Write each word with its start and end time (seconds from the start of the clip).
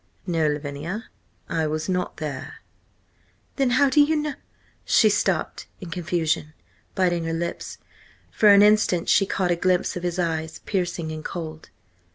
"No, 0.25 0.47
Lavinia, 0.47 1.11
I 1.47 1.67
was 1.67 1.87
not 1.87 2.17
there." 2.17 2.61
"Then 3.57 3.69
how 3.69 3.87
do 3.87 4.01
you 4.01 4.07
kn—" 4.07 4.35
She 4.83 5.09
stopped 5.09 5.67
in 5.79 5.91
confusion, 5.91 6.53
biting 6.95 7.25
her 7.25 7.33
lips. 7.33 7.77
For 8.31 8.49
an 8.49 8.63
instant 8.63 9.09
she 9.09 9.27
caught 9.27 9.51
a 9.51 9.55
glimpse 9.55 9.95
of 9.95 10.01
his 10.01 10.17
eyes, 10.17 10.57
piercing 10.65 11.11
and 11.11 11.23
cold. 11.23 11.69